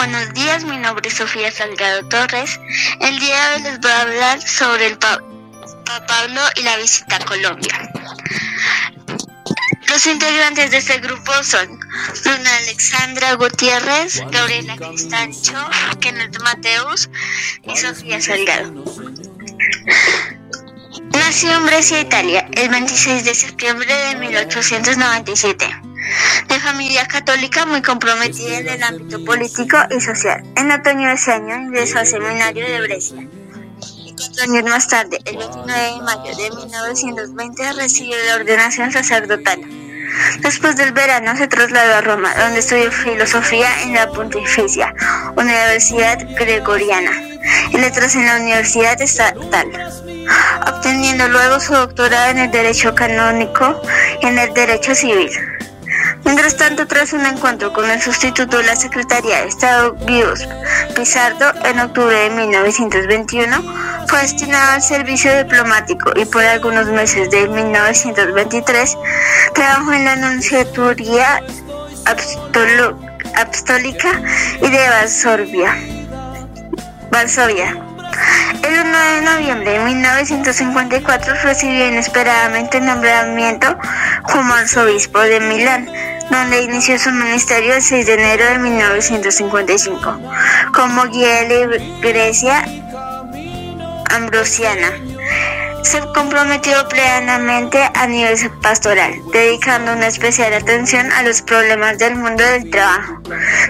[0.00, 2.58] Buenos días, mi nombre es Sofía Salgado Torres.
[3.02, 5.22] El día de hoy les voy a hablar sobre el Papa
[6.08, 7.92] Pablo y la visita a Colombia.
[9.90, 15.68] Los integrantes de este grupo son Luna Alexandra Gutiérrez, Gabriela Cristancho,
[16.00, 17.10] Kenneth Mateus
[17.64, 18.82] y Sofía Salgado.
[21.30, 25.64] Nació en Brescia, Italia, el 26 de septiembre de 1897
[26.48, 30.42] de familia católica muy comprometida en el ámbito político y social.
[30.56, 33.28] En otoño de ese año ingresó al seminario de Brescia.
[34.04, 39.60] Y cuatro años más tarde, el 29 de mayo de 1920, recibió la ordenación sacerdotal.
[40.40, 44.92] Después del verano se trasladó a Roma, donde estudió filosofía en la Pontificia
[45.36, 47.12] Universidad Gregoriana
[47.70, 49.70] y letras en la Universidad Estatal,
[50.66, 53.80] obteniendo luego su doctorado en el Derecho Canónico
[54.22, 55.30] y en el Derecho Civil.
[56.24, 60.46] Mientras tanto, tras un encuentro con el sustituto de la Secretaría de Estado, Guidos
[60.94, 67.48] Pizarro, en octubre de 1921, fue destinado al servicio diplomático y por algunos meses de
[67.48, 68.96] 1923
[69.54, 71.42] trabajó en la Nunciaturía
[73.36, 74.22] Apostólica
[74.62, 75.76] y de Varsovia.
[77.10, 77.89] Varsovia.
[78.50, 83.78] El 1 de noviembre de 1954 recibió inesperadamente nombramiento
[84.24, 85.88] como arzobispo de Milán
[86.30, 90.20] donde inició su ministerio el 6 de enero de 1955
[90.74, 92.64] como guía de la Iglesia
[94.10, 95.09] Ambrosiana.
[95.82, 102.44] Se comprometió plenamente a nivel pastoral, dedicando una especial atención a los problemas del mundo
[102.44, 103.20] del trabajo,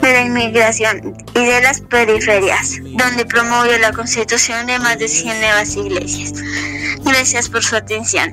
[0.00, 5.40] de la inmigración y de las periferias, donde promovió la constitución de más de 100
[5.40, 6.32] nuevas iglesias.
[7.04, 8.32] Gracias por su atención.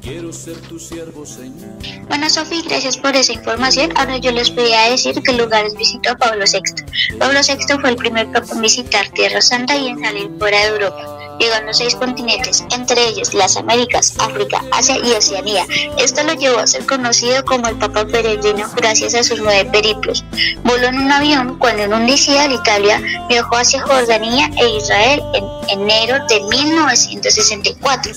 [0.00, 1.68] Quiero ser tu siervo, Señor.
[2.08, 3.92] Bueno, Sofi, gracias por esa información.
[3.96, 7.18] Ahora yo les voy a decir qué lugares visitó Pablo VI.
[7.18, 10.66] Pablo VI fue el primer papa en visitar Tierra Santa y en salir fuera de
[10.68, 11.17] Europa.
[11.38, 15.66] Llegó a seis continentes, entre ellos las Américas, África, Asia y Oceanía.
[15.98, 20.24] Esto lo llevó a ser conocido como el Papa Peregrino gracias a sus nueve periplos.
[20.64, 25.80] Voló en un avión cuando en un de Italia viajó hacia Jordania e Israel en
[25.80, 28.12] enero de 1964.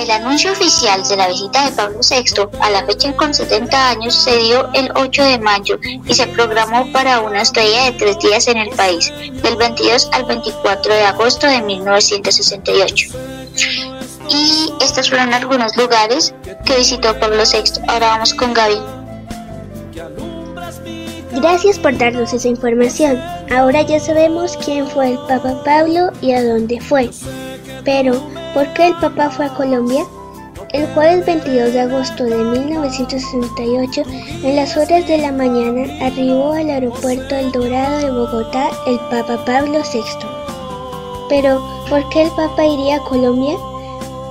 [0.00, 4.14] El anuncio oficial de la visita de Pablo VI a la fecha con 70 años
[4.14, 8.48] se dio el 8 de mayo y se programó para una estadía de tres días
[8.48, 13.08] en el país, del 22 al 24 de agosto de 1968.
[14.28, 17.82] Y estos fueron algunos lugares que visitó Pablo VI.
[17.88, 18.78] Ahora vamos con Gaby.
[21.32, 23.20] Gracias por darnos esa información.
[23.50, 27.10] Ahora ya sabemos quién fue el Papa Pablo y a dónde fue.
[27.84, 28.22] Pero,
[28.54, 30.04] ¿Por qué el Papa fue a Colombia?
[30.74, 34.02] El jueves 22 de agosto de 1968,
[34.44, 39.42] en las horas de la mañana, arribó al aeropuerto El Dorado de Bogotá el Papa
[39.46, 40.00] Pablo VI.
[41.30, 43.56] Pero, ¿por qué el Papa iría a Colombia?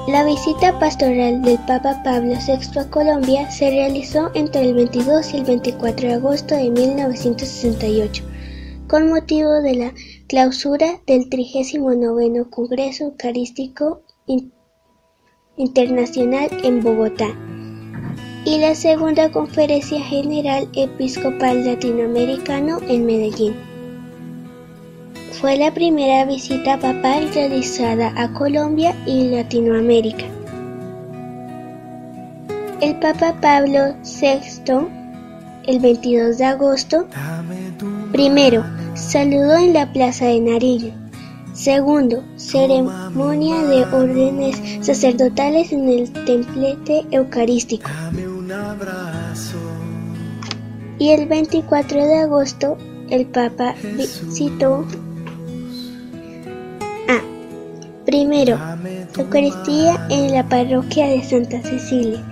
[0.07, 5.37] La visita pastoral del Papa Pablo VI a Colombia se realizó entre el 22 y
[5.37, 8.23] el 24 de agosto de 1968,
[8.87, 9.93] con motivo de la
[10.27, 14.01] clausura del 39 Congreso Eucarístico
[15.57, 17.27] Internacional en Bogotá
[18.45, 23.55] y la Segunda Conferencia General Episcopal Latinoamericano en Medellín.
[25.39, 30.25] Fue la primera visita papal realizada a Colombia y Latinoamérica.
[32.79, 34.87] El Papa Pablo VI,
[35.67, 37.07] el 22 de agosto,
[38.11, 38.63] primero
[38.95, 40.93] saludó en la Plaza de Nariño,
[41.61, 47.87] Segundo, ceremonia de órdenes sacerdotales en el templete eucarístico.
[50.97, 52.79] Y el 24 de agosto
[53.11, 54.87] el Papa visitó
[57.07, 57.21] a
[58.07, 58.57] primero
[59.15, 62.25] Eucaristía en la parroquia de Santa Cecilia.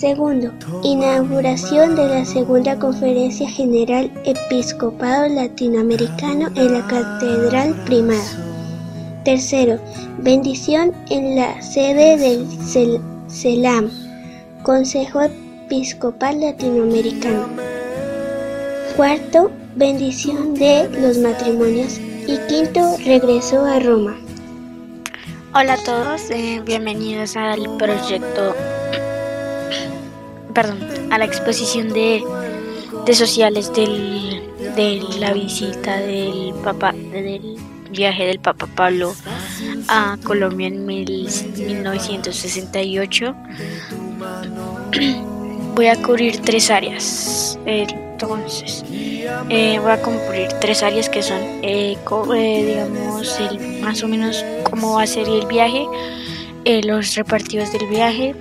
[0.00, 0.50] Segundo,
[0.82, 8.24] inauguración de la segunda Conferencia General Episcopado Latinoamericano en la Catedral Primada.
[9.26, 9.78] Tercero,
[10.16, 12.46] bendición en la sede del
[13.28, 13.90] CELAM,
[14.62, 17.46] Consejo Episcopal Latinoamericano.
[18.96, 21.98] Cuarto, bendición de los matrimonios.
[22.26, 24.16] Y quinto, regresó a Roma.
[25.54, 28.54] Hola a todos, eh, bienvenidos al proyecto
[30.52, 30.78] perdón,
[31.10, 32.22] a la exposición de,
[33.06, 34.42] de sociales del,
[34.76, 37.56] de la visita del Papa, del
[37.90, 39.14] viaje del Papa Pablo
[39.88, 43.34] a Colombia en 1968.
[45.74, 47.58] Voy a cubrir tres áreas.
[47.64, 48.84] Entonces,
[49.48, 51.96] eh, voy a cumplir tres áreas que son, eh,
[52.66, 55.86] digamos, el, más o menos cómo va a ser el viaje,
[56.84, 58.34] los repartidos del viaje,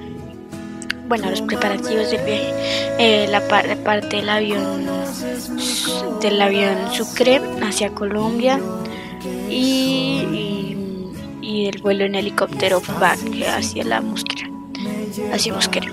[1.09, 4.85] bueno, los preparativos del viaje, la, parte del avión,
[6.21, 8.59] del avión Sucre hacia Colombia
[9.49, 10.77] y,
[11.41, 14.49] y, el vuelo en helicóptero back hacia la Mosquera,
[15.33, 15.91] hacia Mosquera.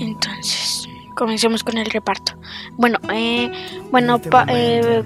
[0.00, 2.32] Entonces, comencemos con el reparto.
[2.72, 3.52] Bueno, eh,
[3.90, 4.18] bueno,
[4.48, 5.02] eh,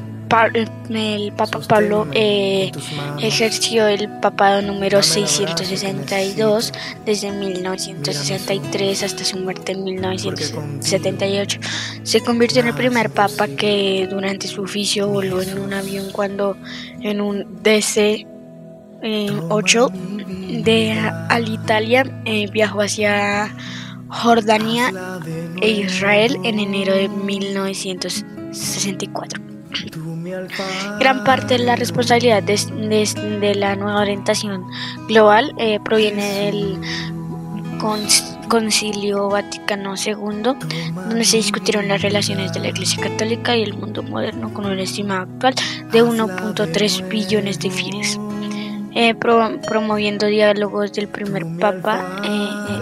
[0.90, 2.73] el Papa Pablo eh,
[3.20, 6.73] ejerció el papado número 662
[7.05, 11.61] desde 1963 hasta su muerte en 1978.
[12.02, 16.56] Se convirtió en el primer papa que durante su oficio voló en un avión cuando
[17.00, 18.26] en un DC
[19.49, 19.90] 8
[20.64, 20.93] de
[21.28, 22.05] Alitalia
[22.52, 23.55] viajó hacia
[24.08, 24.93] Jordania
[25.61, 29.43] e Israel en enero de 1964.
[30.99, 34.64] Gran parte de la responsabilidad de, la nueva orientación
[35.06, 36.81] global eh, proviene del
[38.49, 40.17] Concilio Vaticano II,
[40.94, 44.78] donde se discutieron las relaciones de la Iglesia Católica y el mundo moderno con un
[44.78, 45.55] estimado actual
[45.93, 48.19] de 1.3 billones de fines.
[48.94, 52.23] Eh, promoviendo diálogos del primer Papa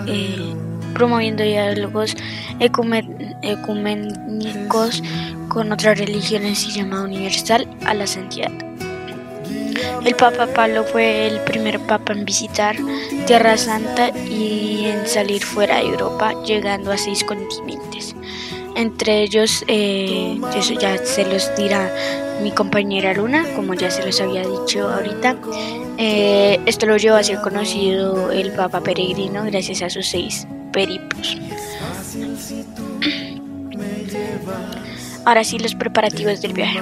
[0.06, 0.54] eh,
[0.94, 2.16] promoviendo diálogos
[2.60, 5.02] ecuménicos
[5.54, 8.50] con otras religiones y llamada universal a la santidad.
[10.04, 12.76] El Papa Pablo fue el primer papa en visitar
[13.26, 18.14] Tierra Santa y en salir fuera de Europa, llegando a seis continentes.
[18.74, 21.90] Entre ellos, eh, eso ya se los dirá
[22.42, 25.36] mi compañera Luna, como ya se los había dicho ahorita.
[25.96, 31.38] Eh, esto lo llevó a ser conocido el Papa Peregrino gracias a sus seis periplos.
[35.24, 36.80] Ahora sí, los preparativos del viaje.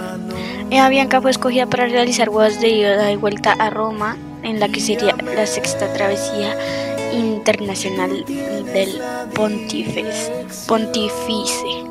[0.71, 4.69] Eva Bianca fue escogida para realizar vuelos de ida y vuelta a Roma, en la
[4.69, 6.57] que sería la sexta travesía
[7.13, 9.01] internacional del
[10.67, 11.83] Pontífice.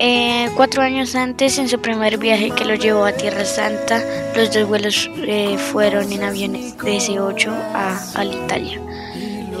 [0.00, 4.02] Eh, cuatro años antes, en su primer viaje que lo llevó a Tierra Santa,
[4.34, 8.80] los dos vuelos eh, fueron en aviones de S8 a, a Italia.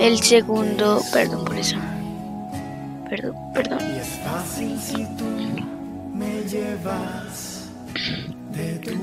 [0.00, 1.76] El segundo, perdón por eso.
[3.08, 3.78] Perdón, perdón.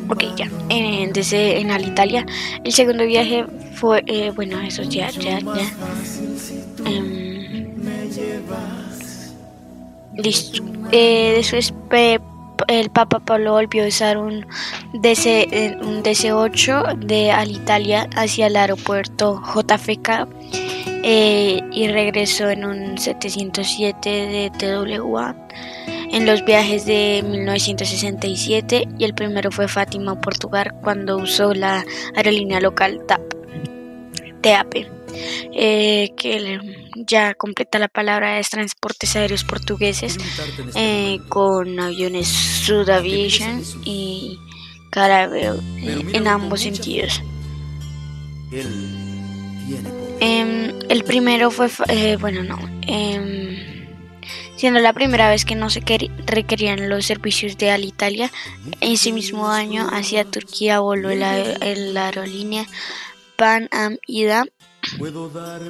[0.10, 0.50] Ok, ya.
[0.70, 2.26] En, desde en Alitalia.
[2.64, 5.74] El segundo viaje fue, eh, bueno, eso ya, ya, ya.
[6.86, 7.76] Em,
[10.16, 10.64] listo.
[10.92, 11.74] Eh, después
[12.68, 14.46] el Papa Pablo volvió a usar un,
[14.94, 20.28] DC, un DC-8 de Alitalia hacia el aeropuerto JFK
[21.04, 25.36] eh, y regresó en un 707 de TWA
[26.12, 31.86] en los viajes de 1967 y el primero fue Fátima, Portugal, cuando usó la
[32.16, 33.22] aerolínea local TAP,
[34.42, 34.76] TAP,
[35.54, 36.60] eh, que
[36.96, 40.18] ya completa la palabra es Transportes Aéreos Portugueses,
[40.76, 44.38] eh, con aviones Sud Aviation y
[44.90, 45.60] Carabel
[46.14, 47.22] en ambos sentidos.
[50.20, 53.71] Em, el primero fue, eh, bueno, no, em,
[54.62, 55.82] siendo la primera vez que no se
[56.28, 58.32] requerían los servicios de Alitalia.
[58.80, 62.68] Ese mismo año hacia Turquía voló la, aerolínea
[63.38, 64.46] Pan Am Ida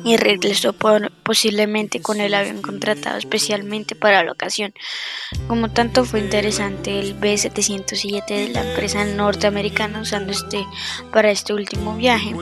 [0.04, 0.76] y regresó
[1.24, 4.74] posiblemente con el avión contratado especialmente para la ocasión.
[5.48, 10.66] Como tanto fue interesante el B-707 de la empresa norteamericana usando este
[11.14, 12.36] para este último viaje,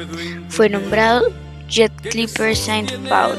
[0.49, 1.31] fue nombrado
[1.67, 3.37] Jet Clipper Saint Paul.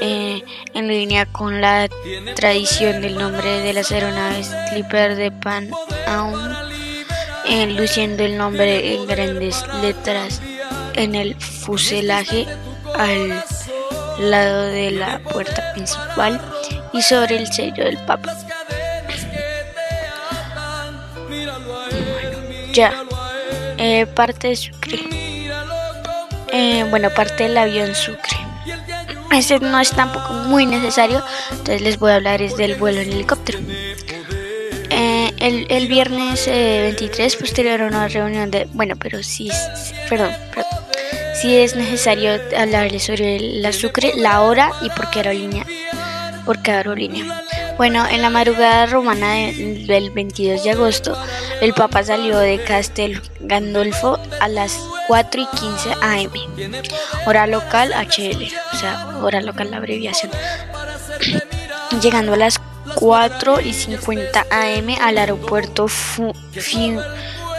[0.00, 0.42] Eh,
[0.74, 1.88] en línea con la
[2.34, 5.70] tradición del nombre de las aeronaves Clipper de Pan
[6.06, 6.34] Am,
[7.48, 10.42] eh, luciendo el nombre en grandes letras
[10.94, 12.46] en el fuselaje
[12.94, 13.42] al
[14.18, 16.40] lado de la puerta principal
[16.92, 18.36] y sobre el sello del Papa.
[22.72, 22.92] ya,
[23.78, 24.98] eh, parte de Sucre.
[26.90, 28.35] Bueno, parte del avión Sucre.
[29.32, 33.12] Este no es tampoco muy necesario, entonces les voy a hablar es del vuelo en
[33.12, 33.58] helicóptero.
[34.90, 38.66] Eh, el, el, viernes 23, eh, posterior a una reunión de...
[38.72, 39.50] Bueno, pero sí,
[40.08, 40.86] perdón, perdón.
[41.40, 45.66] Sí es necesario hablarles sobre la Sucre, la hora y por qué aerolínea.
[46.46, 47.42] Por qué aerolínea.
[47.76, 51.16] Bueno, en la madrugada romana del 22 de agosto,
[51.60, 54.78] el Papa salió de Castel Gandolfo a las
[55.08, 56.32] 4 y 15 AM,
[57.26, 60.32] hora local HL, o sea, hora local la abreviación.
[62.02, 62.58] llegando a las
[62.94, 65.88] 4 y 50 am al aeropuerto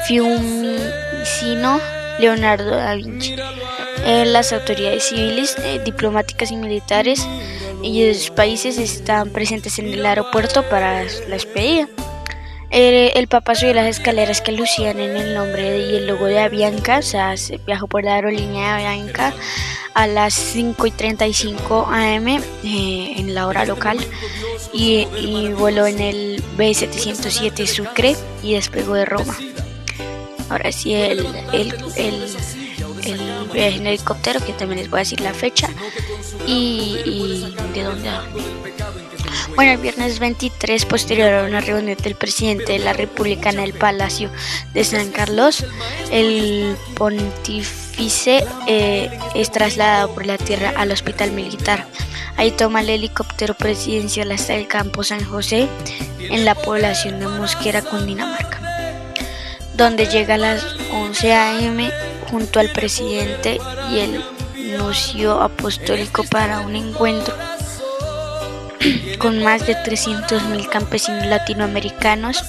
[0.08, 1.80] Fiumicino
[2.20, 3.36] Leonardo da Vinci.
[4.06, 7.28] Eh, las autoridades civiles, eh, diplomáticas y militares
[7.82, 11.88] y de sus países están presentes en el aeropuerto para la despedida.
[12.70, 17.00] El, Papa subió las escaleras que lucían en el nombre y el logo de Avianca,
[17.00, 17.34] o sea,
[17.66, 19.34] viajó por la aerolínea de Avianca
[19.94, 23.98] a las 5 y 35 am eh, en la hora local
[24.74, 25.08] y,
[25.58, 29.36] voló en el B707 Sucre y despegó de Roma.
[30.50, 31.26] Ahora sí, el,
[33.02, 35.70] viaje en helicóptero, que también les voy a decir la fecha
[36.46, 38.10] y, de dónde.
[39.56, 43.74] Bueno, el viernes 23, posterior a una reunión del presidente de la República en el
[43.74, 44.30] Palacio
[44.74, 45.66] de San Carlos,
[46.12, 51.88] el pontífice eh, es trasladado por la tierra al hospital militar.
[52.38, 55.68] Ahí toma el helicóptero presidencial hasta el campo San José,
[56.20, 58.60] en la población de Mosquera, Cundinamarca,
[59.76, 61.92] donde llega a las 11 a.m.
[62.30, 63.60] junto al presidente
[63.92, 64.24] y el
[64.78, 67.34] nuncio apostólico para un encuentro
[69.20, 72.44] con más de 300.000 campesinos latinoamericanos.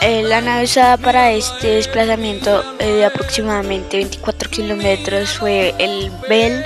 [0.00, 6.64] Eh, la nave usada para este desplazamiento eh, de aproximadamente 24 kilómetros fue el Bell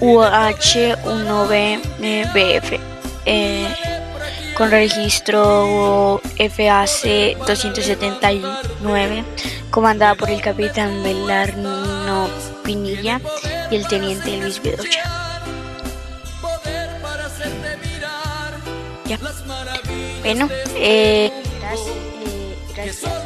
[0.00, 2.78] UH-1BF
[3.24, 3.66] eh,
[4.56, 9.24] con registro FAC 279
[9.70, 12.28] comandada por el capitán Belarno
[12.64, 13.20] Pinilla
[13.70, 15.20] y el teniente Luis Bedoya.
[20.22, 21.88] Bueno, eh, gracias.
[21.88, 23.19] Eh, gracias.